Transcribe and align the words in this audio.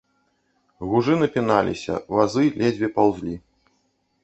Гужы 0.93 1.17
напіналіся, 1.23 1.93
вазы 2.17 2.43
ледзьве 2.59 2.87
паўзлі. 2.99 3.35